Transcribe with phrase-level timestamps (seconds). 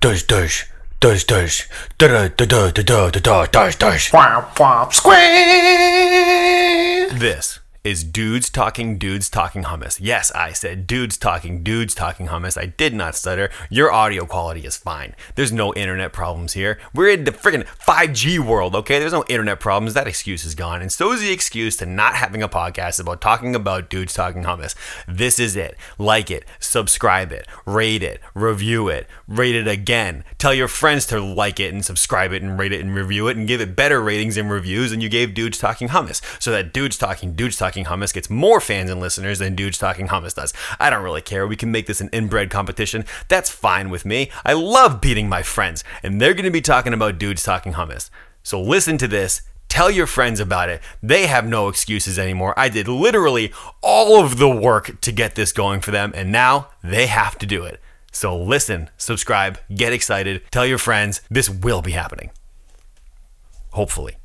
[0.00, 0.66] Dush dush.
[0.98, 1.68] Dush dush.
[1.98, 4.10] Da da da da da da da dush dush.
[4.12, 5.18] Whop, whop, square.
[7.12, 9.98] This is dudes talking dudes talking hummus.
[10.02, 12.60] Yes, I said dudes talking dudes talking hummus.
[12.60, 13.50] I did not stutter.
[13.70, 15.14] Your audio quality is fine.
[15.34, 16.78] There's no internet problems here.
[16.94, 18.98] We're in the freaking 5G world, okay?
[18.98, 19.94] There's no internet problems.
[19.94, 20.82] That excuse is gone.
[20.82, 24.42] And so is the excuse to not having a podcast about talking about dudes talking
[24.42, 24.74] hummus.
[25.08, 25.76] This is it.
[25.98, 30.24] Like it, subscribe it, rate it, review it, rate it again.
[30.36, 33.38] Tell your friends to like it and subscribe it and rate it and review it
[33.38, 36.20] and give it better ratings and reviews than you gave dudes talking hummus.
[36.42, 40.08] So that dudes talking dudes talking hummus gets more fans and listeners than dudes talking
[40.08, 40.52] hummus does.
[40.80, 41.46] I don't really care.
[41.46, 43.04] We can make this an inbred competition.
[43.28, 44.28] That's fine with me.
[44.44, 48.10] I love beating my friends, and they're going to be talking about dudes talking hummus.
[48.42, 49.42] So listen to this.
[49.68, 50.82] Tell your friends about it.
[51.00, 52.58] They have no excuses anymore.
[52.58, 53.52] I did literally
[53.82, 57.46] all of the work to get this going for them, and now they have to
[57.46, 57.80] do it.
[58.10, 61.20] So listen, subscribe, get excited, tell your friends.
[61.30, 62.32] This will be happening.
[63.70, 64.16] Hopefully.